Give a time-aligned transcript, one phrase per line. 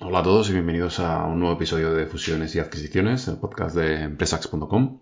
[0.00, 3.76] Hola a todos y bienvenidos a un nuevo episodio de Fusiones y Adquisiciones, el podcast
[3.76, 4.98] de Empresax.com.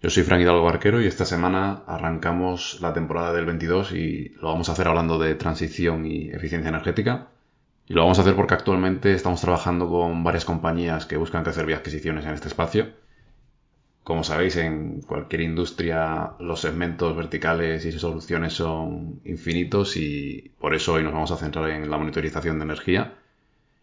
[0.00, 4.52] Yo soy Frank Hidalgo Barquero y esta semana arrancamos la temporada del 22 y lo
[4.52, 7.30] vamos a hacer hablando de transición y eficiencia energética.
[7.88, 11.66] Y lo vamos a hacer porque actualmente estamos trabajando con varias compañías que buscan crecer
[11.66, 12.92] vía adquisiciones en este espacio.
[14.04, 20.92] Como sabéis, en cualquier industria los segmentos verticales y soluciones son infinitos y por eso
[20.92, 23.14] hoy nos vamos a centrar en la monitorización de energía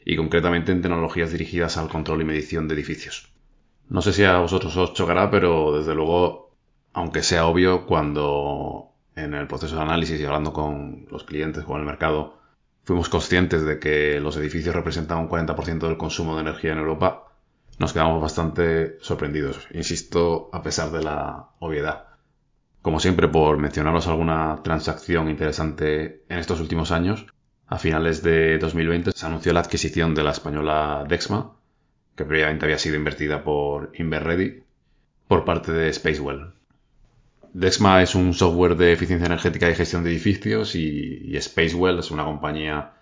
[0.06, 3.32] y concretamente en tecnologías dirigidas al control y medición de edificios.
[3.90, 6.52] No sé si a vosotros os chocará, pero desde luego,
[6.94, 11.80] aunque sea obvio, cuando en el proceso de análisis y hablando con los clientes, con
[11.80, 12.38] el mercado,
[12.84, 17.31] fuimos conscientes de que los edificios representan un 40% del consumo de energía en Europa,
[17.82, 22.10] nos quedamos bastante sorprendidos, insisto, a pesar de la obviedad.
[22.84, 27.26] Como siempre, por mencionaros alguna transacción interesante en estos últimos años,
[27.66, 31.56] a finales de 2020 se anunció la adquisición de la española Dexma,
[32.16, 34.64] que previamente había sido invertida por Inverready,
[35.28, 36.54] por parte de Spacewell.
[37.54, 42.12] Dexma es un software de eficiencia energética y gestión de edificios y, y Spacewell es
[42.12, 42.94] una compañía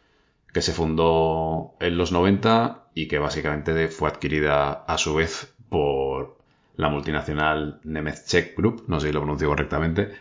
[0.53, 6.37] que se fundó en los 90 y que básicamente fue adquirida a su vez por
[6.75, 10.11] la multinacional Nemetschek Group, no sé si lo pronuncio correctamente,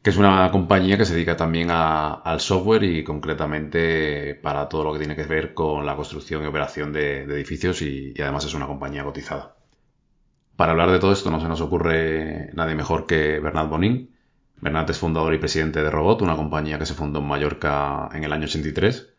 [0.00, 4.92] que es una compañía que se dedica también al software y concretamente para todo lo
[4.92, 8.68] que tiene que ver con la construcción y operación de, edificios y, además es una
[8.68, 9.56] compañía cotizada.
[10.54, 14.14] Para hablar de todo esto no se nos ocurre nadie mejor que Bernard Bonin.
[14.60, 18.22] Bernard es fundador y presidente de Robot, una compañía que se fundó en Mallorca en
[18.22, 19.13] el año 83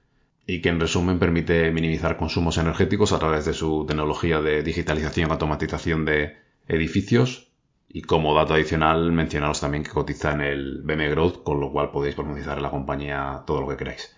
[0.47, 5.29] y que en resumen permite minimizar consumos energéticos a través de su tecnología de digitalización
[5.29, 7.51] y automatización de edificios.
[7.87, 11.91] Y como dato adicional, mencionaros también que cotiza en el BM Growth, con lo cual
[11.91, 14.15] podéis profundizar en la compañía todo lo que queráis.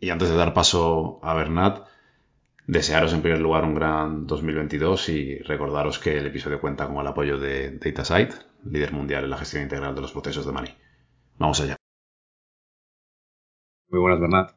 [0.00, 1.86] Y antes de dar paso a Bernat,
[2.66, 7.06] desearos en primer lugar un gran 2022 y recordaros que el episodio cuenta con el
[7.06, 8.34] apoyo de DataSite,
[8.64, 10.74] líder mundial en la gestión integral de los procesos de Money.
[11.38, 11.76] Vamos allá.
[13.88, 14.55] Muy buenas, Bernat.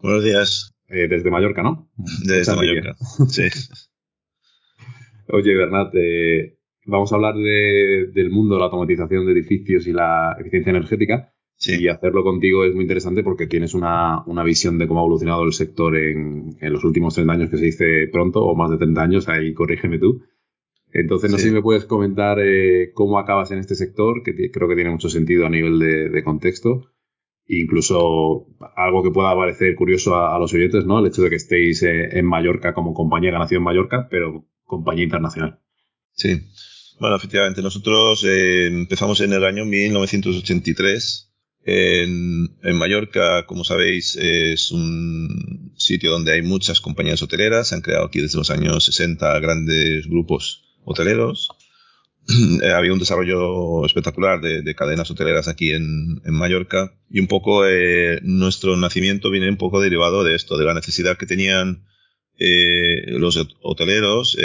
[0.00, 0.74] Buenos días.
[0.88, 1.88] Eh, desde Mallorca, ¿no?
[2.24, 2.94] Desde Mallorca,
[3.28, 3.44] sí.
[5.28, 10.36] Oye, Bernat, eh, vamos a hablar del mundo de la automatización de edificios y la
[10.38, 11.32] eficiencia energética.
[11.56, 11.80] Sí.
[11.80, 15.54] Y hacerlo contigo es muy interesante porque tienes una, visión de cómo ha evolucionado el
[15.54, 19.28] sector en, los últimos 30 años, que se dice pronto, o más de 30 años,
[19.28, 20.22] ahí corrígeme tú.
[20.92, 24.68] Entonces, no sé si me puedes comentar eh, cómo acabas en este sector, que creo
[24.68, 26.92] que tiene mucho sentido a nivel de contexto
[27.48, 28.46] incluso
[28.76, 30.98] algo que pueda parecer curioso a, los oyentes, ¿no?
[30.98, 34.46] El hecho de que estéis eh, en Mallorca como compañía que nació en Mallorca, pero
[34.64, 35.60] compañía internacional.
[36.12, 36.40] Sí.
[36.98, 41.32] Bueno, efectivamente, nosotros eh, empezamos en el año 1983.
[41.68, 47.68] En, en Mallorca, como sabéis, es un sitio donde hay muchas compañías hoteleras.
[47.68, 51.50] Se han creado aquí desde los años 60 grandes grupos hoteleros.
[52.62, 58.20] Eh, había un desarrollo espectacular de, cadenas hoteleras aquí en, Mallorca y un poco eh,
[58.22, 61.86] nuestro nacimiento viene un poco derivado de esto, de la necesidad que tenían
[62.38, 64.36] eh, los hoteleros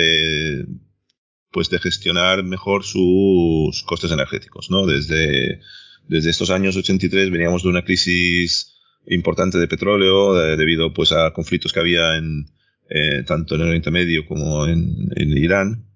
[1.52, 4.86] pues de gestionar mejor sus costes energéticos, ¿no?
[4.86, 5.60] Desde,
[6.08, 8.78] desde estos años 83 veníamos de una crisis
[9.08, 12.46] importante de petróleo debido pues a conflictos que había en,
[13.26, 15.91] tanto en el Oriente Medio como en Irán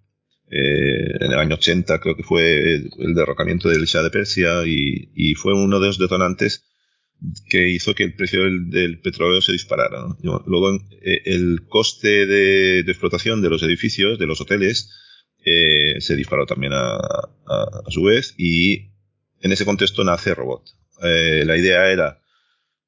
[0.51, 5.33] eh, en el año 80 creo que fue el derrocamiento del Shah de Persia y,
[5.35, 6.65] fue uno de los detonantes
[7.49, 10.05] que hizo que el precio del, petróleo se disparara.
[10.21, 14.91] Luego eh, el coste de, explotación de los edificios, de los hoteles,
[15.43, 16.99] eh, se disparó también a,
[17.89, 18.91] su vez y
[19.41, 20.63] en ese contexto nace Robot.
[21.01, 22.19] la idea era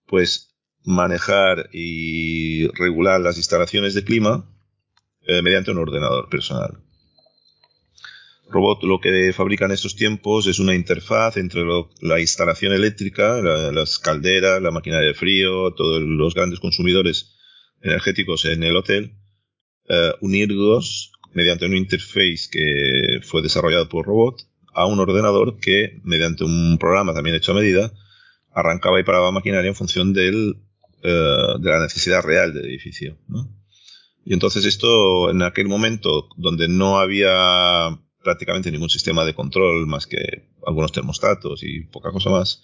[0.07, 4.49] pues manejar y regular las instalaciones de clima
[5.43, 6.86] mediante un ordenador personal.
[8.49, 11.63] Robot lo que fabrica en estos tiempos es una interfaz entre
[12.01, 17.35] la instalación eléctrica, las calderas, la máquina de frío, todos los grandes consumidores
[17.81, 19.13] energéticos en el hotel,
[19.89, 24.41] eh, unirlos mediante un interface que fue desarrollado por Robot
[24.73, 27.91] a un ordenador que, mediante un programa también hecho a medida,
[28.53, 30.55] arrancaba y paraba maquinaria en función del
[31.03, 33.17] eh, de la necesidad real del edificio.
[34.25, 37.97] Y entonces esto, en aquel momento, donde no había
[38.27, 42.62] prácticamente ningún sistema de control más que algunos termostatos y poca cosa más,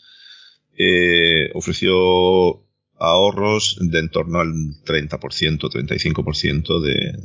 [0.78, 2.68] eh, ofreció
[3.00, 4.50] ahorros de en torno al
[4.84, 7.18] 30%, 35% de,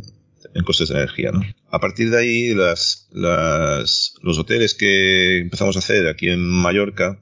[0.55, 1.33] en costes de energía.
[1.33, 1.41] ¿no?
[1.69, 7.21] A partir de ahí, las, los hoteles que empezamos a hacer aquí en Mallorca,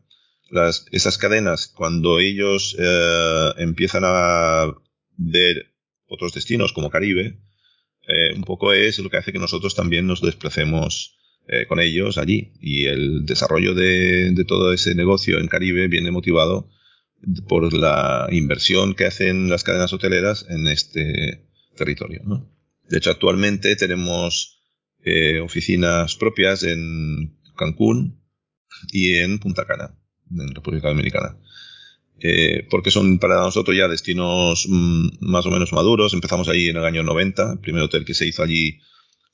[0.50, 4.66] las, esas cadenas, cuando ellos eh, empiezan a
[5.16, 5.72] ver
[6.08, 7.38] otros destinos como Caribe,
[8.06, 11.16] eh, un poco es lo que hace que nosotros también nos desplacemos
[11.48, 12.52] eh, con ellos allí.
[12.60, 16.68] Y el desarrollo de, todo ese negocio en Caribe viene motivado
[17.48, 22.22] por la inversión que hacen las cadenas hoteleras en este territorio.
[22.88, 24.60] De hecho, actualmente tenemos
[25.04, 28.22] eh, oficinas propias en Cancún
[28.92, 29.98] y en Punta Cana,
[30.30, 31.38] en República Dominicana.
[32.70, 36.14] Porque son para nosotros ya destinos mm, más o menos maduros.
[36.14, 37.52] Empezamos ahí en el año 90.
[37.52, 38.80] El primer hotel que se hizo allí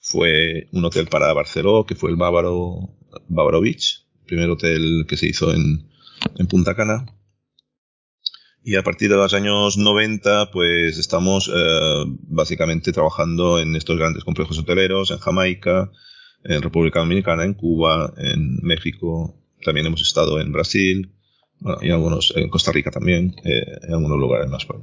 [0.01, 2.97] fue un hotel para Barceló, que fue el Bávaro,
[3.29, 4.07] Bávaro Beach.
[4.21, 5.89] El primer hotel que se hizo en,
[6.39, 7.07] en Punta Cana.
[8.65, 14.23] Y a partir de los años 90, pues estamos eh, básicamente trabajando en estos grandes
[14.23, 15.91] complejos hoteleros, en Jamaica,
[16.45, 21.13] en República Dominicana, en Cuba, en México, también hemos estado en Brasil,
[21.81, 24.81] y algunos, en Costa Rica también, eh, en algunos lugares más por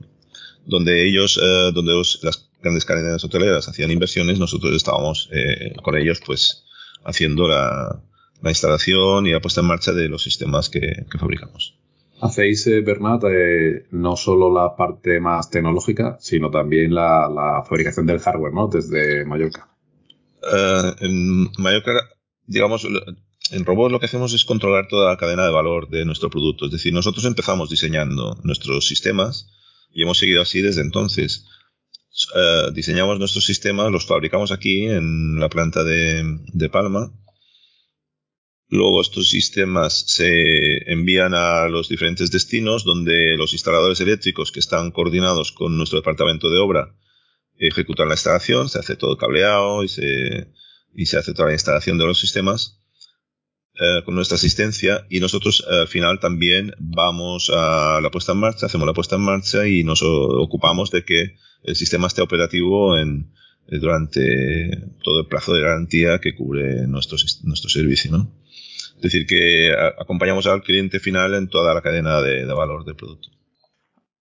[0.66, 5.98] Donde ellos, eh, donde los, las grandes cadenas hoteleras hacían inversiones, nosotros estábamos eh, con
[5.98, 6.66] ellos, pues,
[7.04, 8.02] haciendo la,
[8.42, 11.76] la instalación y la puesta en marcha de los sistemas que, que fabricamos.
[12.22, 13.24] Hacéis, eh, Bernat,
[13.92, 18.68] no solo la parte más tecnológica, sino también la, la fabricación del hardware, ¿no?
[18.68, 19.70] Desde Mallorca.
[21.02, 21.92] En Mallorca,
[22.46, 22.88] digamos,
[23.51, 26.66] en Robot lo que hacemos es controlar toda la cadena de valor de nuestro producto.
[26.66, 29.50] Es decir, nosotros empezamos diseñando nuestros sistemas
[29.92, 31.46] y hemos seguido así desde entonces.
[32.36, 37.13] Uh, diseñamos nuestros sistemas, los fabricamos aquí en la planta de, de Palma
[38.72, 44.92] Luego estos sistemas se envían a los diferentes destinos donde los instaladores eléctricos que están
[44.92, 46.95] coordinados con nuestro departamento de obra
[47.57, 50.54] ejecutan la instalación, se hace todo cableado y se,
[50.94, 52.80] y se hace toda la instalación de los sistemas
[53.80, 58.66] eh, con nuestra asistencia y nosotros al final también vamos a la puesta en marcha,
[58.66, 63.31] hacemos la puesta en marcha y nos ocupamos de que el sistema esté operativo en,
[63.68, 68.31] durante todo el plazo de garantía que cubre nuestro, nuestro servicio, ¿no?
[69.00, 73.30] Es decir, que acompañamos al cliente final en toda la cadena de, valor del producto.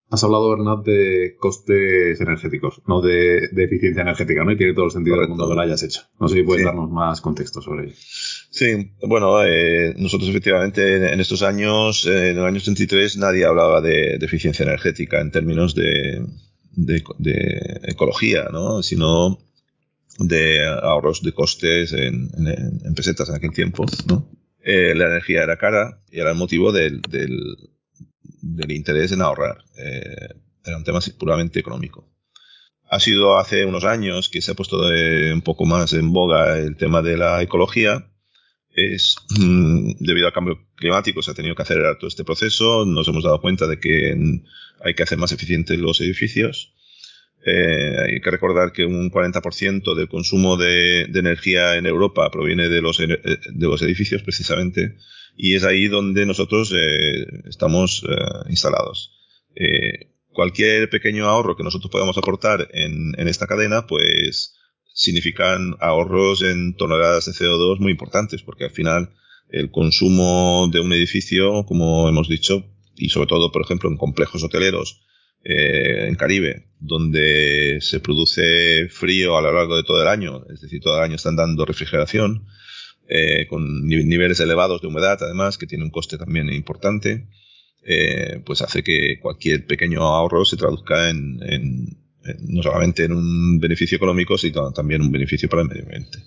[0.09, 4.53] Has hablado, Bernat, de costes energéticos, no de, eficiencia energética, ¿no?
[4.53, 6.03] Y tiene todo el sentido del mundo que lo hayas hecho.
[6.21, 7.97] No sé si puedes darnos más contexto sobre ello.
[8.51, 13.81] Sí, bueno, eh, nosotros efectivamente en estos años, eh, en el año 83, nadie hablaba
[13.81, 16.25] de, eficiencia energética en términos de,
[17.83, 18.83] ecología, ¿no?
[18.83, 19.39] Sino
[20.19, 22.31] de ahorros de costes en,
[22.85, 23.85] en pesetas en aquel tiempo.
[24.71, 29.65] Eh, la energía era cara y era el motivo del, del, interés en ahorrar.
[29.79, 30.29] Eh,
[30.63, 32.07] era un tema puramente económico.
[32.91, 36.59] Ha sido hace unos años que se ha puesto de, un poco más en boga
[36.59, 38.11] el tema de la ecología.
[38.87, 42.85] Es mm, debido al cambio climático se ha tenido que acelerar todo este proceso.
[42.85, 44.17] Nos hemos dado cuenta de que
[44.85, 46.73] hay que hacer más eficientes los edificios
[47.45, 52.83] eh, hay que recordar que un 40% del consumo de, energía en Europa proviene de
[52.83, 54.97] los, eh, de los edificios precisamente
[55.37, 58.05] y es ahí donde nosotros eh, estamos
[58.49, 59.15] instalados.
[60.33, 64.58] cualquier pequeño ahorro que nosotros podamos aportar en esta cadena, pues
[64.99, 69.11] significan ahorros en toneladas de CO2 muy importantes, porque al final
[69.49, 72.65] el consumo de un edificio, como hemos dicho,
[72.97, 75.01] y sobre todo, por ejemplo, en complejos hoteleros,
[75.45, 80.63] eh, en Caribe, donde se produce frío a lo largo de todo el año, es
[80.63, 82.45] decir, todo el año están dando refrigeración,
[83.09, 87.29] eh, con niveles elevados de humedad, además, que tiene un coste también importante,
[87.85, 91.39] eh, pues hace que cualquier pequeño ahorro se traduzca en,
[92.41, 96.19] no solamente en un beneficio económico, sino también un beneficio para el medio ambiente.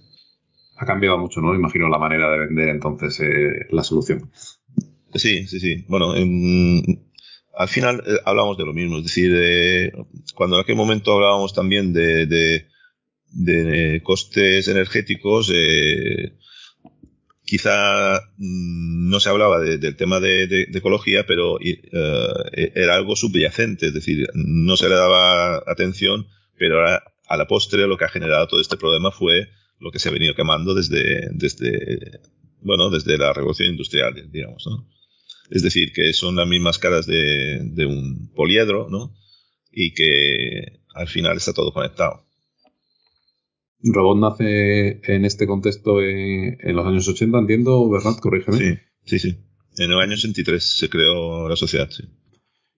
[0.77, 1.53] Ha cambiado mucho, ¿no?
[1.53, 3.21] Imagino la manera de vender entonces
[3.69, 4.31] la solución.
[5.13, 5.85] Sí, sí, sí.
[5.87, 7.03] Bueno, en,
[7.55, 9.93] al final eh, hablamos de lo mismo, es decir,
[10.35, 12.67] cuando en aquel momento hablábamos también de, de,
[13.31, 16.37] de costes energéticos, eh,
[17.51, 21.81] quizá mm, no se hablaba del tema de, ecología, pero eh,
[22.75, 26.27] era algo subyacente, es decir, no se le daba atención,
[26.57, 29.99] pero a, a, la postre lo que ha generado todo este problema fue lo que
[29.99, 32.21] se ha venido quemando desde, desde,
[32.61, 34.87] bueno, desde la revolución industrial, digamos, ¿no?
[35.49, 39.13] Es decir, que son las mismas caras de, un poliedro, ¿no?
[39.73, 42.25] y que al final está todo conectado.
[43.83, 48.15] Robot nace en este contexto en, los años 80, entiendo, ¿verdad?
[48.19, 48.57] Corrígeme.
[48.57, 49.37] Sí, sí, sí.
[49.77, 52.03] En el año 83 se creó la sociedad, sí.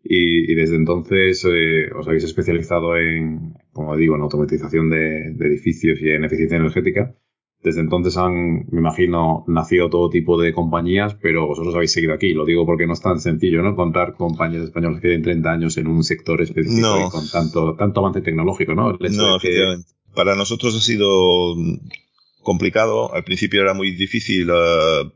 [0.05, 6.09] Y, desde entonces eh, os habéis especializado en, como digo, en automatización de, edificios y
[6.09, 7.15] en eficiencia energética.
[7.61, 12.33] Desde entonces han, me imagino, nacido todo tipo de compañías, pero vosotros habéis seguido aquí.
[12.33, 13.69] Lo digo porque no es tan sencillo, ¿no?
[13.69, 18.01] Encontrar compañías españolas que tienen 30 años en un sector específico y con tanto, tanto
[18.01, 18.91] avance tecnológico, ¿no?
[18.91, 19.87] no, efectivamente.
[20.13, 21.55] Para nosotros ha sido
[22.43, 23.13] complicado.
[23.13, 25.11] Al principio era muy difícil uh,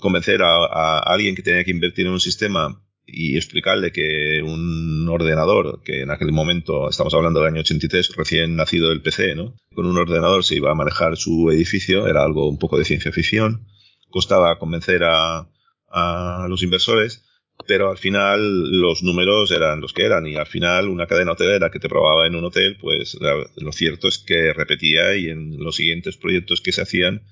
[0.00, 5.82] convencer a, alguien que tenía que invertir en un sistema y explicarle que un ordenador,
[5.84, 9.56] que en aquel momento, estamos hablando del año 83, recién nacido el PC, ¿no?
[9.74, 13.10] Con un ordenador se iba a manejar su edificio, era algo un poco de ciencia
[13.10, 13.66] ficción,
[14.10, 15.48] costaba convencer a,
[15.88, 17.24] a los inversores,
[17.66, 21.70] pero al final los números eran los que eran y al final una cadena hotelera
[21.70, 23.18] que te probaba en un hotel, pues
[23.56, 27.22] lo cierto es que repetía y en los siguientes proyectos que se hacían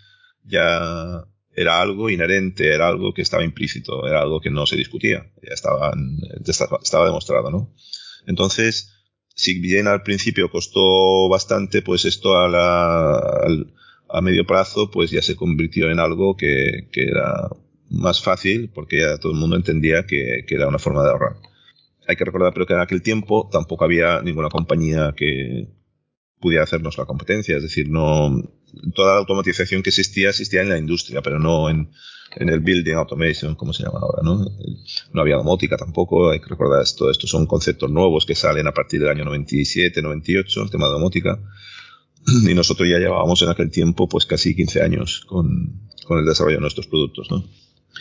[0.45, 5.31] ya era algo inherente, era algo que estaba implícito, era algo que no se discutía,
[5.43, 5.93] ya estaba,
[6.81, 7.75] estaba demostrado, ¿no?
[8.27, 8.95] Entonces,
[9.35, 13.47] si bien al principio costó bastante, pues esto a, la,
[14.09, 17.49] a medio plazo, pues ya se convirtió en algo que, que, era
[17.91, 21.37] más fácil, porque ya todo el mundo entendía que, era una forma de ahorrar.
[22.07, 25.69] Hay que recordar, pero que en aquel tiempo tampoco había ninguna compañía que
[26.41, 28.43] pudiera hacernos la competencia, es decir, no,
[28.95, 31.91] toda la automatización que existía existía en la industria, pero no en,
[32.37, 34.47] en el building automation, como se llama ahora, ¿no?
[35.13, 38.73] No había domótica tampoco, hay que recordar esto, estos son conceptos nuevos que salen a
[38.73, 41.41] partir del año 97, 98, el tema de domótica,
[42.49, 46.57] y nosotros ya llevábamos en aquel tiempo pues casi 15 años con, con el desarrollo
[46.57, 47.45] de nuestros productos, ¿no?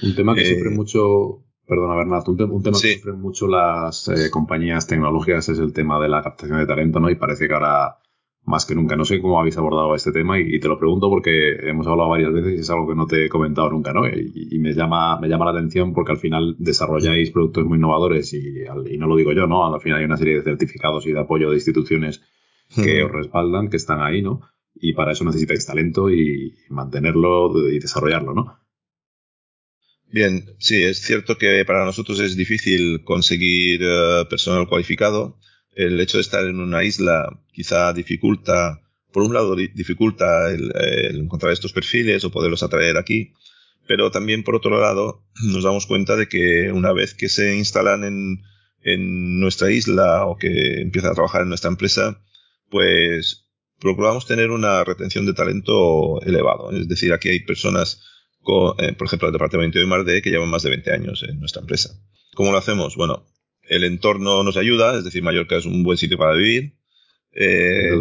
[0.03, 4.29] Un tema que eh, mucho, perdona Bernardo, un, un tema que sufren mucho las eh,
[4.29, 7.09] compañías tecnológicas es el tema de la captación de talento, ¿no?
[7.09, 7.97] Y parece que ahora
[8.47, 8.95] más que nunca.
[8.95, 12.31] No sé cómo habéis abordado este tema y, te lo pregunto porque hemos hablado varias
[12.31, 14.07] veces y es algo que no te he comentado nunca, ¿no?
[14.07, 18.63] Y, me, llama, me llama la atención porque al final desarrolláis productos muy innovadores y,
[18.89, 19.71] y, no lo digo yo, ¿no?
[19.71, 22.21] Al final hay una serie de certificados y de apoyo de instituciones
[22.73, 24.41] que os respaldan, que están ahí, ¿no?
[24.75, 28.59] Y para eso necesitáis talento y mantenerlo y desarrollarlo, ¿no?
[30.09, 35.37] Bien, sí, es cierto que para nosotros es difícil conseguir eh, personal cualificado
[35.75, 40.71] el hecho de estar en una isla quizá dificulta, por un lado dificulta el,
[41.21, 43.33] encontrar estos perfiles o poderlos atraer aquí,
[43.87, 48.03] pero también por otro lado nos damos cuenta de que una vez que se instalan
[48.03, 48.41] en,
[48.81, 52.21] en nuestra isla o que empiezan a trabajar en nuestra empresa,
[52.69, 53.47] pues
[53.79, 56.71] procuramos tener una retención de talento elevado.
[56.71, 58.01] Es decir, aquí hay personas,
[58.79, 61.61] eh, por ejemplo, el departamento de Marde, que llevan más de 20 años en nuestra
[61.61, 61.91] empresa.
[62.33, 62.95] ¿Cómo lo hacemos?
[62.95, 63.25] Bueno,
[63.63, 66.77] el entorno nos ayuda, es decir, Mallorca es un buen sitio para vivir.
[67.31, 67.91] Eh,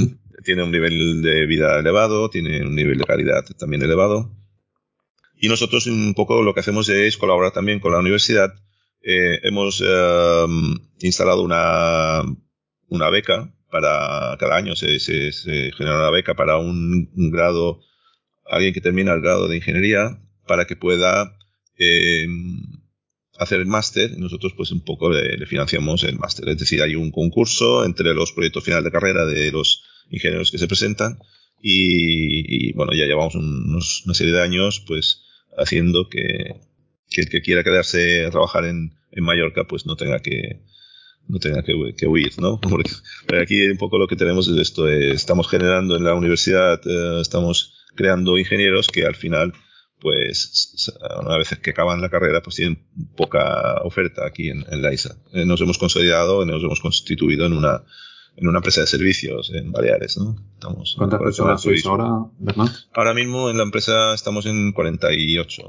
[0.44, 4.30] tiene un nivel de vida elevado, tiene un nivel de calidad también elevado.
[5.36, 8.54] Y nosotros un poco lo que hacemos es colaborar también con la universidad.
[9.02, 10.46] Eh, hemos eh,
[11.00, 12.22] instalado una,
[12.88, 15.32] una beca para cada año se, se,
[15.72, 17.80] genera una beca para un, grado,
[18.46, 21.36] alguien que termina el grado de ingeniería, para que pueda
[23.38, 26.48] hacer el máster y nosotros pues un poco le, financiamos el máster.
[26.48, 30.58] Es decir, hay un concurso entre los proyectos final de carrera de los ingenieros que
[30.58, 31.18] se presentan
[31.66, 35.22] y, bueno, ya llevamos una serie de años pues
[35.56, 36.60] haciendo que,
[37.16, 40.60] el que quiera quedarse a trabajar en, en Mallorca pues no tenga que
[41.26, 42.60] no tenga que, huir, ¿no?
[42.60, 42.90] Porque
[43.40, 47.20] aquí un poco lo que tenemos es esto, eh, estamos generando en la universidad, eh,
[47.22, 49.52] estamos creando ingenieros que al final
[50.04, 50.92] pues
[51.24, 52.84] una vez que acaban la carrera, pues tienen
[53.16, 55.16] poca oferta aquí en, la ISA.
[55.32, 57.82] Eh, nos hemos consolidado, nos hemos constituido en una,
[58.36, 60.36] en una empresa de servicios en Baleares, ¿no?
[60.52, 62.70] Estamos ¿Cuántas personas sois ahora, Bernard?
[62.92, 65.62] Ahora mismo en la empresa estamos en 48.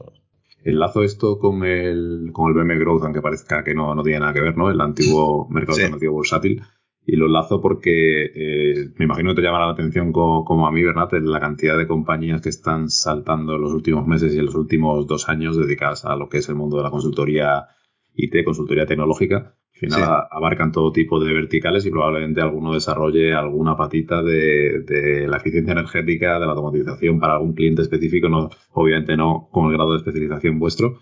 [0.65, 4.33] Enlazo esto con el, con el BM Growth, aunque parezca que no, no tiene nada
[4.33, 4.69] que ver, ¿no?
[4.69, 6.61] El antiguo mercado alternativo bursátil
[7.05, 10.83] y lo enlazo porque eh, me imagino que te llamará la atención como, a mí,
[10.83, 11.07] ¿verdad?
[11.21, 15.05] La cantidad de compañías que están saltando en los últimos meses y en los últimos
[15.05, 17.67] dos años dedicadas a lo que es el mundo de la consultoría
[18.15, 19.55] IT, consultoría tecnológica.
[19.75, 25.37] Al final abarcan todo tipo de verticales y probablemente alguno desarrolle alguna patita de, la
[25.37, 29.91] eficiencia energética, de la automatización para algún cliente específico, no, obviamente no con el grado
[29.91, 31.01] de especialización vuestro,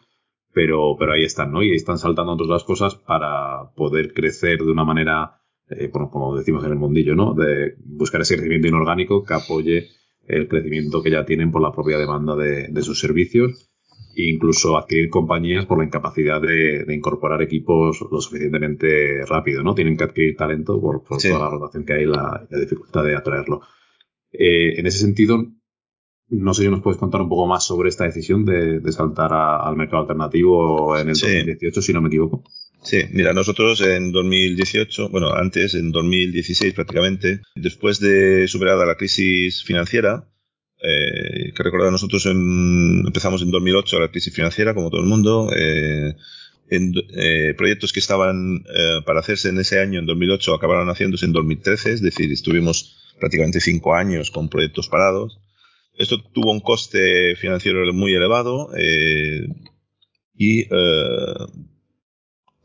[0.54, 1.62] pero, pero ahí están, ¿no?
[1.62, 5.43] Y están saltando otras cosas para poder crecer de una manera
[5.78, 7.34] eh, como decimos en el mundillo, ¿no?
[7.34, 9.90] De buscar ese crecimiento inorgánico que apoye
[10.28, 13.70] el crecimiento que ya tienen por la propia demanda de, sus servicios
[14.16, 19.76] e incluso adquirir compañías por la incapacidad de, incorporar equipos lo suficientemente rápido, ¿no?
[19.76, 23.62] Tienen que adquirir talento por, toda la rotación que hay y la, dificultad de atraerlo.
[24.32, 25.46] Eh, en ese sentido,
[26.30, 29.76] no sé si nos puedes contar un poco más sobre esta decisión de, saltar al
[29.76, 32.44] mercado alternativo en el 2018, si no me equivoco.
[32.84, 39.64] Sí, mira, nosotros en 2018, bueno, antes, en 2016 prácticamente, después de superada la crisis
[39.64, 40.28] financiera,
[40.82, 46.14] eh, que recordar nosotros empezamos en 2008 la crisis financiera, como todo el mundo, eh,
[46.70, 48.64] en, eh, proyectos que estaban
[49.06, 53.62] para hacerse en ese año, en 2008, acabaron haciéndose en 2013, es decir, estuvimos prácticamente
[53.62, 55.40] cinco años con proyectos parados.
[55.98, 58.72] Esto tuvo un coste financiero muy elevado
[60.36, 60.66] y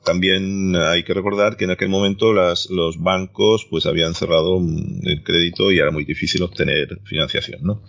[0.09, 4.59] también hay que recordar que en aquel momento los bancos pues habían cerrado
[5.03, 7.83] el crédito y era muy difícil obtener financiación.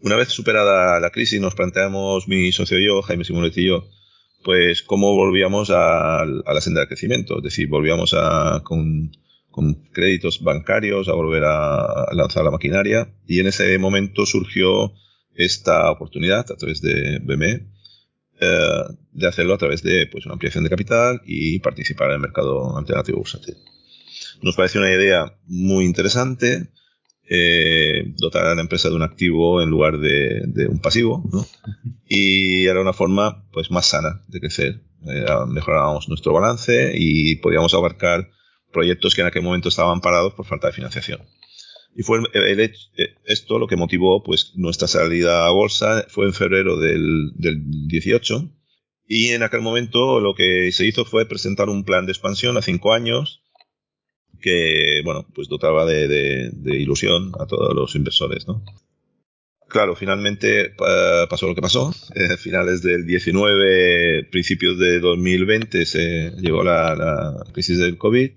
[0.00, 3.86] Una vez superada la crisis nos planteamos mi socio y yo, Jaime Simonetti y yo,
[4.44, 9.12] pues cómo volvíamos a, la senda de crecimiento, es decir, volvíamos a, con,
[9.92, 14.94] créditos bancarios a volver a lanzar la maquinaria y en ese momento surgió
[15.34, 17.75] esta oportunidad a través de BME
[18.40, 22.20] eh, de hacerlo a través de pues, una ampliación de capital y participar en el
[22.20, 23.56] mercado alternativo bursátil.
[24.42, 26.68] Nos parece una idea muy interesante,
[27.28, 31.24] eh, dotar a la empresa de un activo en lugar de, un pasivo.
[32.06, 34.82] Y era una forma pues más sana de crecer.
[35.08, 38.28] Eh, mejorábamos nuestro balance y podíamos abarcar
[38.72, 41.20] proyectos que en aquel momento estaban parados por falta de financiación.
[41.96, 42.74] Y fue el, eh,
[43.24, 46.04] esto lo que motivó pues nuestra salida a bolsa.
[46.10, 48.50] Fue en febrero del, del 18
[49.06, 52.62] y en aquel momento lo que se hizo fue presentar un plan de expansión a
[52.62, 53.42] cinco años
[54.42, 58.62] que bueno pues dotaba de, de, ilusión a todos los inversores ¿no?
[59.68, 60.74] claro finalmente
[61.30, 61.94] pasó lo que pasó.
[62.14, 68.32] A finales del 19 principios de 2020 se llegó la, la crisis del covid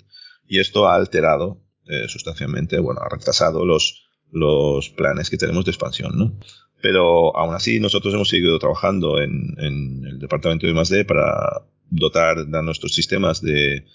[0.47, 5.71] y esto ha alterado eh, sustancialmente, bueno, ha retrasado los, los planes que tenemos de
[5.71, 6.39] expansión, ¿no?
[6.81, 11.05] Pero aún así nosotros hemos seguido trabajando en, en el departamento de I+.D.
[11.05, 13.85] para dotar a nuestros sistemas de,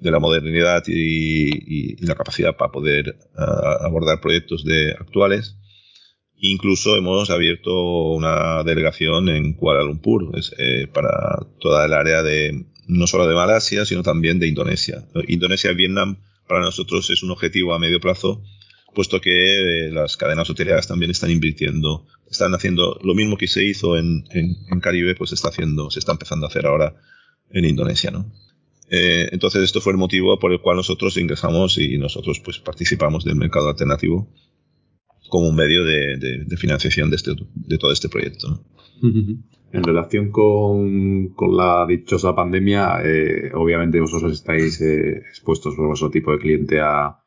[0.00, 5.56] de la modernidad y, y, la capacidad para poder uh, abordar proyectos de actuales.
[6.36, 12.64] Incluso hemos abierto una delegación en Kuala Lumpur es, eh, para toda el área de
[12.86, 15.04] no solo de Malasia, sino también de Indonesia.
[15.28, 16.16] Indonesia y Vietnam
[16.50, 18.42] para nosotros es un objetivo a medio plazo,
[18.92, 23.62] puesto que eh, las cadenas hoteleras también están invirtiendo, están haciendo lo mismo que se
[23.62, 24.24] hizo en,
[24.82, 26.96] Caribe, pues está haciendo, se está empezando a hacer ahora
[27.52, 28.32] en Indonesia, ¿no?
[28.90, 33.24] Eh, entonces esto fue el motivo por el cual nosotros ingresamos y nosotros pues participamos
[33.24, 34.28] del mercado alternativo
[35.28, 38.64] como un medio de, financiación de, este, de todo este proyecto.
[39.72, 46.10] En relación con, con la dichosa pandemia, eh, obviamente vosotros estáis eh, expuestos por vuestro
[46.10, 47.20] tipo de cliente a,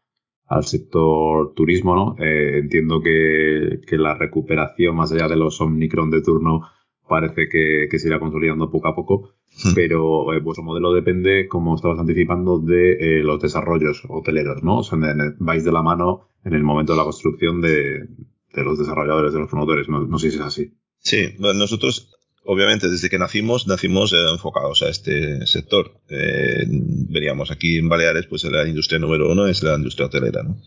[0.47, 2.15] al sector turismo, ¿no?
[2.19, 6.67] Eh, entiendo que, que, la recuperación, más allá de los Omnicron de turno,
[7.07, 9.29] parece que, que se irá consolidando poco a poco,
[9.63, 9.73] hmm.
[9.73, 14.79] pero eh, vuestro modelo depende, como estabas anticipando, de los desarrollos hoteleros, ¿no?
[14.79, 14.99] O sea,
[15.39, 18.07] vais de la mano en el momento de la construcción de,
[18.53, 20.73] de los desarrolladores, de los promotores, no, no sé si es así.
[20.99, 22.12] Sí, nosotros
[22.45, 25.93] obviamente desde que nacimos, nacimos eh, enfocados a este sector.
[26.09, 30.57] Eh, veríamos aquí en Baleares, pues la industria número uno es la industria hotelera, ¿no?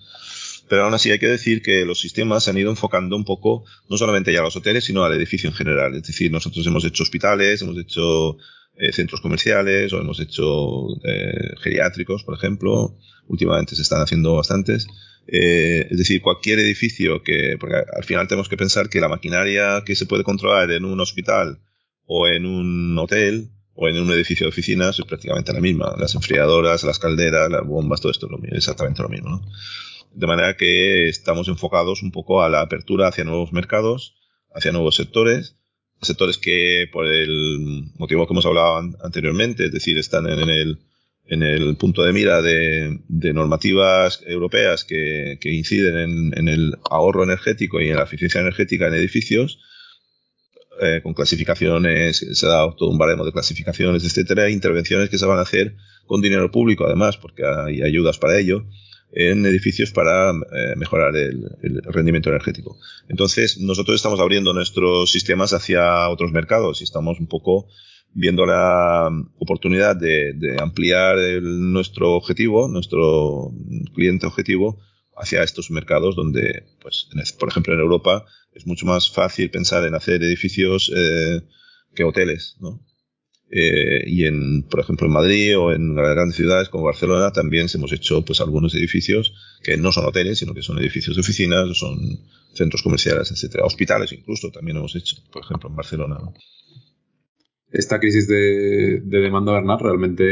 [0.69, 3.65] Pero aún así hay que decir que los sistemas se han ido enfocando un poco,
[3.89, 5.95] no solamente ya a los hoteles, sino al edificio en general.
[5.95, 8.37] Es decir, nosotros hemos hecho hospitales, hemos hecho
[8.77, 12.99] eh, centros comerciales o hemos hecho eh, geriátricos, por ejemplo.
[13.29, 14.89] Últimamente se están haciendo bastantes.
[15.29, 19.83] Eh, es decir, cualquier edificio que, porque al final tenemos que pensar que la maquinaria
[19.85, 21.61] que se puede controlar en un hospital
[22.05, 25.95] o en un hotel o en un edificio de oficinas es prácticamente la misma.
[25.99, 29.31] Las enfriadoras, las calderas, las bombas, todo esto es exactamente lo mismo.
[29.31, 29.43] ¿no?
[30.13, 34.15] De manera que estamos enfocados un poco a la apertura hacia nuevos mercados,
[34.55, 35.57] hacia nuevos sectores,
[36.01, 40.79] sectores que por el motivo que hemos hablado anteriormente, es decir, están en el
[41.29, 47.25] en el punto de mira de, de normativas europeas que, inciden en, en, el ahorro
[47.25, 49.59] energético y en la eficiencia energética en edificios,
[50.81, 55.39] eh, con clasificaciones, se da todo un baremo de clasificaciones, etcétera, intervenciones que se van
[55.39, 55.75] a hacer
[56.07, 58.65] con dinero público, además, porque hay ayudas para ello,
[59.13, 62.79] en edificios para eh, mejorar el, el, rendimiento energético.
[63.09, 67.69] Entonces, nosotros estamos abriendo nuestros sistemas hacia otros mercados y estamos un poco
[68.17, 73.53] viendo la oportunidad de, de ampliar el, nuestro objetivo, nuestro
[73.95, 74.81] cliente objetivo,
[75.17, 78.25] hacia estos mercados donde, pues, por ejemplo, en Europa
[78.55, 81.43] es mucho más fácil pensar en hacer edificios eh,
[81.95, 82.81] que hoteles, ¿no?
[83.51, 87.93] Eh, y en, por ejemplo, en Madrid o en grandes ciudades como Barcelona también hemos
[87.93, 91.99] hecho pues algunos edificios que no son hoteles, sino que son edificios de oficinas, son
[92.55, 93.65] centros comerciales, etcétera.
[93.65, 96.19] Hospitales incluso también hemos hecho, por ejemplo, en Barcelona.
[97.77, 100.25] Esta crisis de, demanda, Bernard, realmente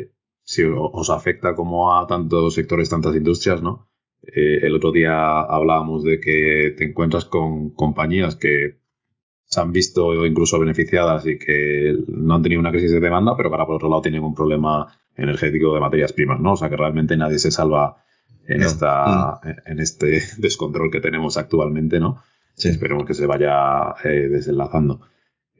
[0.00, 0.10] eh,
[0.42, 3.90] si os afecta como a tantos sectores, tantas industrias, ¿no?
[4.22, 8.78] Eh, el otro día hablábamos de que te encuentras con compañías que
[9.44, 13.50] se han visto incluso beneficiadas y que no han tenido una crisis de demanda, pero
[13.50, 16.52] que ahora por otro lado tienen un problema energético de materias primas, ¿no?
[16.52, 18.02] O sea que realmente nadie se salva
[18.46, 22.22] en esta en este descontrol que tenemos actualmente, ¿no?
[22.54, 22.70] Sí.
[22.70, 25.02] Esperemos que se vaya eh, desenlazando.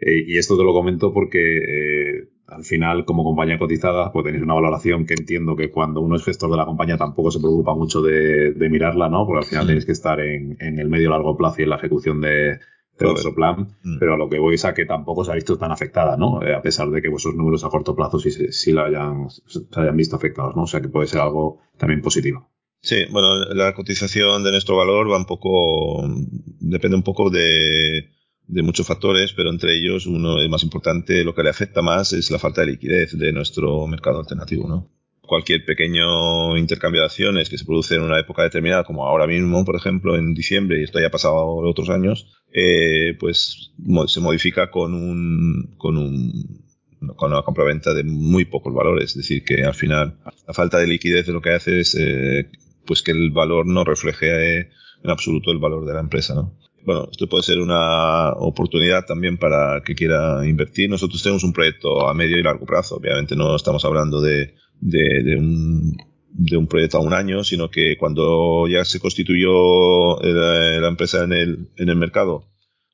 [0.05, 4.43] Eh, y esto te lo comento porque eh, al final, como compañía cotizada, pues tenéis
[4.43, 7.75] una valoración que entiendo que cuando uno es gestor de la compañía tampoco se preocupa
[7.77, 9.25] mucho de, mirarla, ¿no?
[9.27, 9.69] Porque al final mm.
[9.69, 12.59] tenéis que estar en, en el medio largo plazo y en la ejecución de,
[12.99, 13.99] de vuestro plan, mm.
[14.01, 16.43] pero a lo que voy es a que tampoco se ha visto tan afectada, ¿no?
[16.43, 19.61] Eh, a pesar de que vuestros números a corto plazo sí, sí la hayan, se
[19.77, 20.62] hayan visto afectados, ¿no?
[20.62, 22.51] O sea que puede ser algo también positivo.
[22.81, 26.03] Sí, bueno, la cotización de nuestro valor va un poco,
[26.59, 28.11] depende un poco de,
[28.53, 32.12] de muchos factores, pero entre ellos uno es más importante, lo que le afecta más
[32.12, 34.91] es la falta de liquidez de nuestro mercado alternativo, ¿no?
[35.33, 39.65] cualquier pequeño intercambio de acciones que se produce en una época determinada, como ahora mismo,
[39.65, 43.73] por ejemplo, en diciembre, y esto ya ha pasado otros años, eh, pues
[44.09, 46.62] se modifica con un, con un,
[47.17, 49.12] con una compraventa de muy pocos valores.
[49.12, 52.51] Es decir, que al final la falta de liquidez lo que hace es eh,
[52.85, 54.59] pues que el valor no refleje
[55.03, 56.59] en absoluto el valor de la empresa, ¿no?
[56.85, 60.90] Bueno, esto puede ser una oportunidad también para que quiera invertir.
[60.90, 62.97] Nosotros tenemos un proyecto a medio y largo plazo.
[62.97, 65.97] Obviamente no estamos hablando de, de, un,
[66.33, 71.23] de un proyecto a un año, sino que cuando ya se constituyó eh, la, empresa
[71.23, 72.49] en el, en el mercado,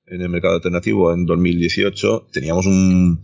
[0.06, 3.22] en el mercado alternativo en 2018, teníamos un,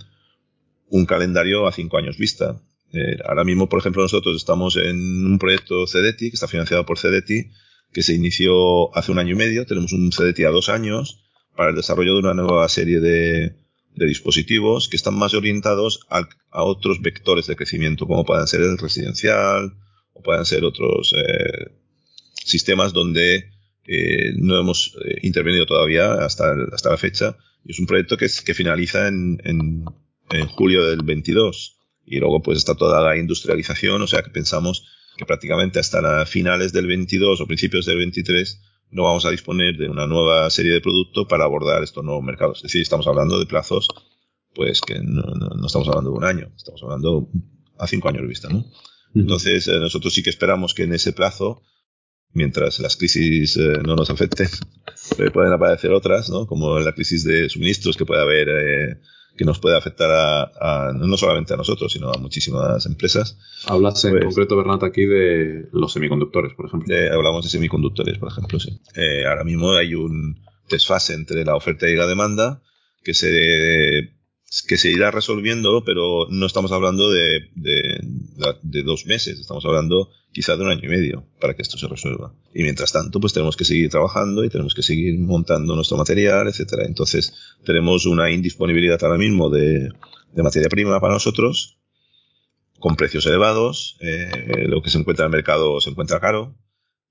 [0.89, 2.61] un calendario a cinco años vista.
[2.93, 6.99] Eh, ahora mismo, por ejemplo, nosotros estamos en un proyecto CEDETI, que está financiado por
[6.99, 7.51] CEDETI,
[7.95, 9.65] que se inició hace un año y medio.
[9.65, 11.23] Tenemos un CEDETI a dos años
[11.57, 13.55] para el desarrollo de una nueva serie de,
[13.95, 16.27] de dispositivos que están más orientados a,
[16.63, 19.73] otros vectores de crecimiento, como puedan ser el residencial
[20.13, 21.71] o puedan ser otros eh,
[22.45, 23.51] sistemas donde
[23.87, 27.37] eh, no hemos eh, intervenido todavía hasta, hasta la fecha.
[27.65, 29.85] Y es un proyecto que, que finaliza en, en,
[30.31, 31.79] en, julio del 22.
[32.07, 34.85] Y luego pues está toda la industrialización, o sea que pensamos
[35.17, 39.89] que prácticamente hasta finales del 22 o principios del 23 no vamos a disponer de
[39.89, 42.59] una nueva serie de productos para abordar estos nuevos mercados.
[42.59, 43.89] Es decir, estamos hablando de plazos,
[44.55, 47.29] pues que no, no, estamos hablando de un año, estamos hablando
[47.79, 48.65] a cinco años de vista, ¿no?
[49.15, 51.63] Entonces, eh, nosotros sí que esperamos que en ese plazo,
[52.33, 54.49] mientras las crisis eh, no nos afecten,
[55.33, 56.47] pueden aparecer otras, ¿no?
[56.47, 59.01] Como la crisis de suministros que puede haber eh,
[59.37, 63.37] que nos puede afectar a, no solamente a nosotros, sino a muchísimas empresas.
[63.67, 66.95] Hablas en pues concreto, Bernat, aquí de los semiconductores, por ejemplo.
[67.13, 68.81] hablamos de semiconductores, por ejemplo, sí.
[68.95, 72.63] Eh, ahora mismo hay un desfase entre la oferta y la demanda
[73.03, 74.15] que se
[74.69, 77.99] que se irá resolviendo, pero no estamos hablando de, de,
[78.63, 81.87] de, dos meses, estamos hablando quizá de un año y medio para que esto se
[81.87, 82.35] resuelva.
[82.53, 86.49] Y mientras tanto, pues tenemos que seguir trabajando y tenemos que seguir montando nuestro material,
[86.49, 86.85] etcétera.
[86.85, 87.33] Entonces,
[87.65, 89.89] tenemos una indisponibilidad ahora mismo de,
[90.33, 91.79] de materia prima para nosotros,
[92.81, 96.59] con precios elevados, eh, lo que se encuentra en el mercado se encuentra caro,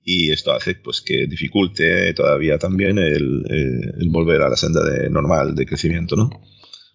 [0.04, 4.84] y esto hace pues que dificulte todavía también el, eh, el volver a la senda
[4.84, 6.30] de normal de crecimiento, ¿no?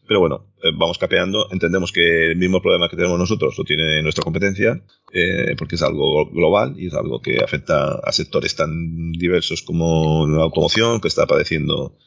[0.08, 1.48] Pero bueno, eh, vamos capeando.
[1.52, 5.82] Entendemos que el mismo problema que tenemos nosotros lo tiene nuestra competencia, eh, porque es
[5.82, 11.08] algo global y es algo que afecta a sectores tan diversos como la automoción, que
[11.08, 11.98] está padeciendo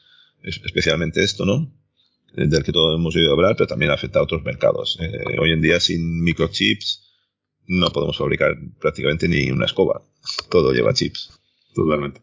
[0.42, 1.72] especialmente esto, ¿no?
[2.36, 4.98] Eh, del que todos hemos oído hablar, pero también afecta a otros mercados.
[5.40, 7.08] hoy en día, sin microchips,
[7.68, 10.02] no podemos fabricar prácticamente ni una escoba.
[10.50, 11.38] Todo lleva chips.
[11.72, 12.20] Totalmente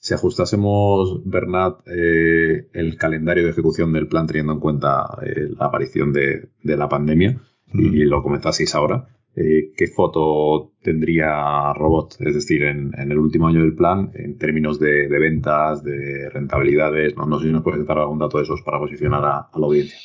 [0.00, 5.66] si ajustásemos, Bernat, eh, el calendario de ejecución del plan teniendo en cuenta eh, la
[5.66, 7.38] aparición de, la pandemia,
[7.74, 12.16] y, lo comentasteis ahora, eh, ¿qué foto tendría Robot?
[12.20, 17.38] Es decir, en, el último año del plan, en términos de, ventas, de rentabilidades, no,
[17.38, 19.98] sé si nos puedes dar algún dato de esos para posicionar a, a la audiencia.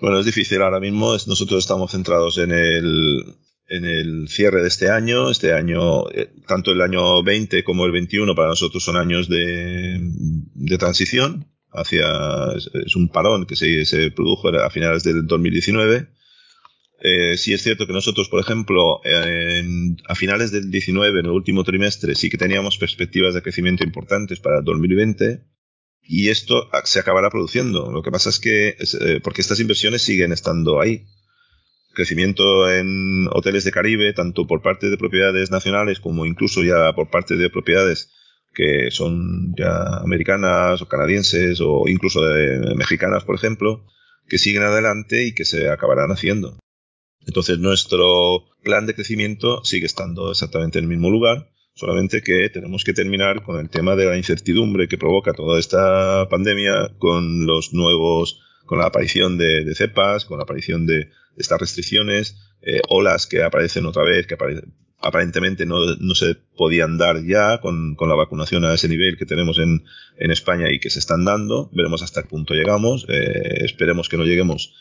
[0.00, 1.12] Bueno, es difícil ahora mismo.
[1.12, 3.34] Nosotros estamos centrados en el,
[3.68, 5.30] en el cierre de este año.
[5.30, 9.98] Este año, eh, tanto el año 20 como el 21 para nosotros son años de,
[10.00, 12.06] de transición hacia,
[12.54, 16.08] es, un parón que se, produjo a finales del 2019.
[17.00, 19.00] Eh, sí es cierto que nosotros, por ejemplo,
[20.08, 24.40] a finales del 19, en el último trimestre, sí que teníamos perspectivas de crecimiento importantes
[24.40, 25.44] para el 2020
[26.06, 27.90] y esto se acabará produciendo.
[27.90, 31.06] Lo que pasa es que, eh, porque estas inversiones siguen estando ahí.
[31.94, 37.10] Crecimiento en hoteles de Caribe, tanto por parte de propiedades nacionales como incluso ya por
[37.10, 38.10] parte de propiedades
[38.52, 43.86] que son ya americanas o canadienses o incluso de mexicanas, por ejemplo,
[44.28, 46.58] que siguen adelante y que se acabarán haciendo.
[47.26, 52.84] Entonces nuestro plan de crecimiento sigue estando exactamente en el mismo lugar Solamente que tenemos
[52.84, 57.74] que terminar con el tema de la incertidumbre que provoca toda esta pandemia con los
[57.74, 63.42] nuevos, con la aparición de, cepas, con la aparición de, estas restricciones, eh, olas que
[63.42, 64.36] aparecen otra vez, que
[65.00, 69.84] aparentemente no, se podían dar ya con, la vacunación a ese nivel que tenemos en,
[70.16, 71.70] España y que se están dando.
[71.72, 73.06] Veremos hasta qué punto llegamos.
[73.08, 74.72] Eh, esperemos que no lleguemos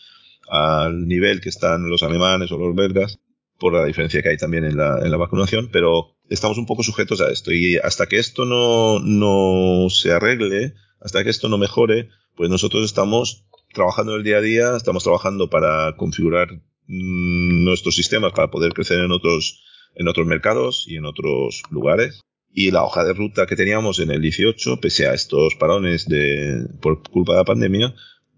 [0.49, 3.19] al nivel que están los alemanes o los belgas
[3.59, 6.83] por la diferencia que hay también en la, en la vacunación, pero estamos un poco
[6.83, 11.57] sujetos a esto y hasta que esto no, no se arregle, hasta que esto no
[11.57, 16.53] mejore, pues nosotros estamos trabajando en el día a día, estamos trabajando para configurar
[16.87, 19.63] mm, nuestros sistemas para poder crecer en otros,
[19.95, 22.21] en otros mercados y en otros lugares.
[22.55, 26.67] Y la hoja de ruta que teníamos en el 18, pese a estos parones de,
[26.81, 27.95] por culpa de la pandemia,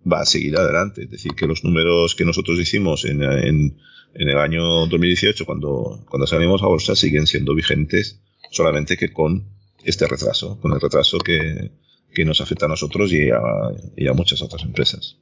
[0.09, 1.03] va a seguir adelante.
[1.03, 3.75] Es decir, que los números que nosotros hicimos en, en
[4.15, 9.45] en el año 2018, cuando, cuando salimos a bolsa, siguen siendo vigentes, solamente que con
[9.83, 11.71] este retraso, con el retraso que,
[12.15, 15.19] que nos afecta a nosotros y a, muchas otras empresas.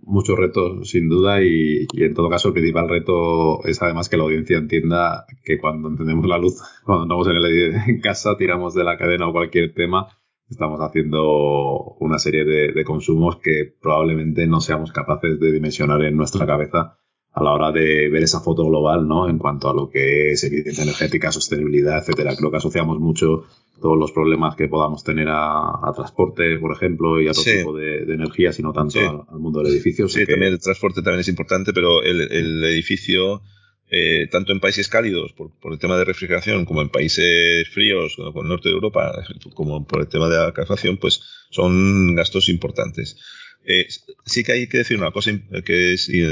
[0.00, 4.22] Muchos retos, sin duda, y, en todo caso el principal reto es además que la
[4.22, 8.84] audiencia entienda que cuando encendemos la luz, cuando andamos en, el, en casa, tiramos de
[8.84, 10.08] la cadena o cualquier tema,
[10.48, 16.16] estamos haciendo una serie de, de consumos que probablemente no seamos capaces de dimensionar en
[16.16, 16.96] nuestra cabeza
[17.32, 19.28] a la hora de ver esa foto global, ¿no?
[19.28, 22.34] En cuanto a lo que es eficiencia energética, sostenibilidad, etcétera.
[22.36, 23.44] Creo que asociamos mucho
[23.80, 28.02] todos los problemas que podamos tener a, transporte, por ejemplo, y a otro tipo de,
[28.02, 30.08] energía, sino tanto al, mundo del edificio.
[30.08, 33.42] Sí, también el transporte también es importante, pero el, edificio,
[33.90, 38.42] eh, tanto en países cálidos, por, el tema de refrigeración, como en países fríos, como
[38.42, 39.12] el norte de Europa,
[39.54, 43.16] como por el tema de la calefacción, pues son gastos importantes.
[43.64, 43.86] Eh,
[44.24, 45.30] sí que hay que decir una cosa
[45.64, 46.26] que es eh,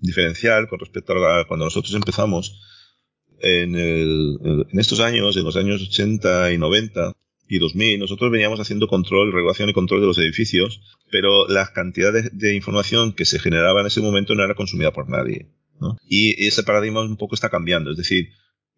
[0.00, 2.60] diferencial con respecto a cuando nosotros empezamos
[3.40, 4.38] en, el,
[4.70, 7.12] en estos años, en los años 80 y 90
[7.48, 12.12] y 2000, nosotros veníamos haciendo control, regulación y control de los edificios, pero la cantidad
[12.12, 15.48] de, información que se generaba en ese momento no era consumida por nadie.
[15.80, 15.96] ¿no?
[16.08, 18.28] Y ese paradigma un poco está cambiando, es decir,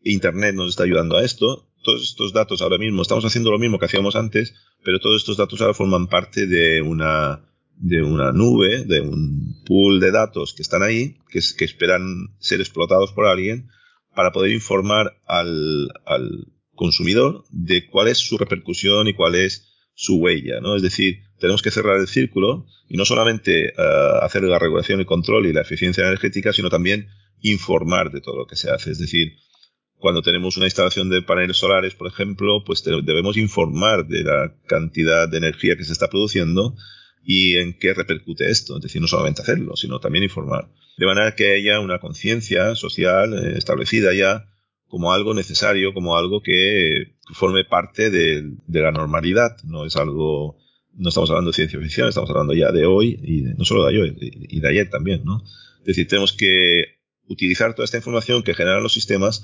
[0.04, 3.78] Internet nos está ayudando a esto, todos estos datos ahora mismo, estamos haciendo lo mismo
[3.78, 7.44] que hacíamos antes, pero todos estos datos ahora forman parte de una
[7.76, 12.60] de una nube, de un pool de datos que están ahí, que, que esperan ser
[12.60, 13.70] explotados por alguien,
[14.14, 20.16] para poder informar al, al consumidor de cuál es su repercusión y cuál es su
[20.16, 20.76] huella, ¿no?
[20.76, 23.72] Es decir, tenemos que cerrar el círculo y no solamente eh,
[24.22, 27.08] hacer la regulación y control y la eficiencia energética, sino también
[27.40, 28.90] informar de todo lo que se hace.
[28.90, 29.36] Es decir,
[29.96, 35.28] cuando tenemos una instalación de paneles solares, por ejemplo, pues debemos informar de la cantidad
[35.28, 36.74] de energía que se está produciendo
[37.24, 38.76] y en qué repercute esto.
[38.76, 40.68] Es decir, no solamente hacerlo, sino también informar.
[40.96, 44.48] De manera que haya una conciencia social eh, establecida ya
[44.88, 49.56] como algo necesario, como algo que forme parte de, la normalidad.
[49.64, 50.58] No es algo,
[50.92, 53.98] no estamos hablando de ciencia ficción, estamos hablando ya de hoy y no solo de
[53.98, 55.42] hoy, y de ayer también, ¿no?
[55.78, 59.42] Es decir, tenemos que utilizar toda esta información que generan los sistemas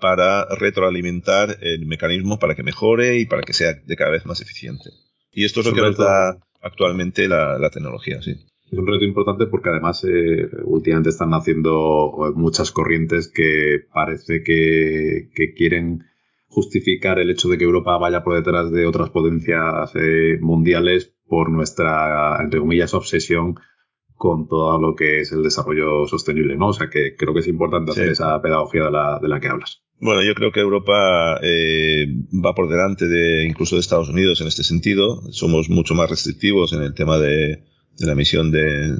[0.00, 4.40] para retroalimentar el mecanismo para que mejore y para que sea de cada vez más
[4.40, 4.90] eficiente.
[5.32, 8.36] Y esto es lo que nos da actualmente la, tecnología, sí.
[8.70, 15.30] Es un reto importante porque además eh, últimamente están haciendo muchas corrientes que parece que,
[15.56, 16.04] quieren
[16.48, 21.50] justificar el hecho de que Europa vaya por detrás de otras potencias eh, mundiales por
[21.50, 23.54] nuestra, entre comillas, obsesión
[24.14, 26.68] con todo lo que es el desarrollo sostenible, ¿no?
[26.68, 29.48] O sea que creo que es importante hacer esa pedagogía de la, de la que
[29.48, 29.82] hablas.
[30.00, 34.46] Bueno, yo creo que Europa eh, va por delante de incluso de Estados Unidos en
[34.46, 35.22] este sentido.
[35.32, 37.64] Somos mucho más restrictivos en el tema de,
[37.98, 38.96] la emisión de,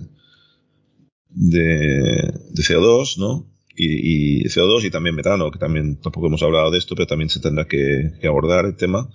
[1.29, 3.47] de, CO2, ¿no?
[3.77, 7.39] Y, CO2 y también metano, que también tampoco hemos hablado de esto, pero también se
[7.39, 9.09] tendrá que, abordar el tema.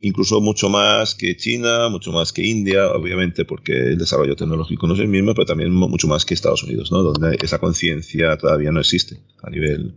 [0.00, 4.94] Incluso mucho más que China, mucho más que India, obviamente, porque el desarrollo tecnológico no
[4.94, 7.02] es el mismo, pero también mucho más que Estados Unidos, ¿no?
[7.02, 9.96] Donde esa conciencia todavía no existe a nivel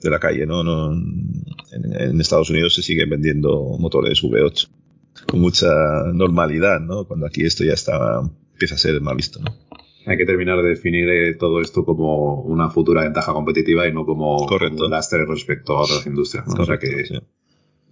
[0.00, 0.62] de la calle, ¿no?
[0.62, 4.68] no en, Estados Unidos se siguen vendiendo motores V8
[5.28, 5.68] con mucha
[6.12, 7.04] normalidad, ¿no?
[7.04, 8.20] Cuando aquí esto ya está,
[8.52, 9.54] empieza a ser mal visto, ¿no?
[10.06, 14.04] Hay que terminar de definir eh, todo esto como una futura ventaja competitiva y no
[14.04, 16.46] como un lastre respecto a otras industrias.
[16.46, 16.62] ¿no?
[16.62, 17.06] o sea que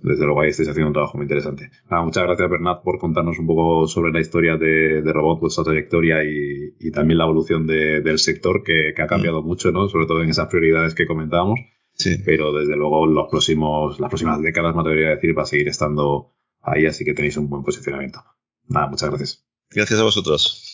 [0.03, 1.71] desde luego ahí estáis haciendo un trabajo muy interesante.
[1.89, 6.91] muchas gracias Bernat por contarnos un poco sobre la historia de, Robot, vuestra trayectoria y,
[6.91, 9.47] también la evolución del sector que, ha cambiado mm.
[9.47, 9.89] mucho, ¿no?
[9.89, 11.61] Sobre todo en esas prioridades que comentábamos.
[11.95, 12.19] Sí.
[12.25, 15.69] Pero desde luego los próximos, las próximas décadas me atrevería a decir va a seguir
[15.69, 18.25] estando ahí, así que tenéis un buen posicionamiento.
[18.69, 19.45] Nada, muchas gracias.
[19.71, 20.72] Gracias a vosotros.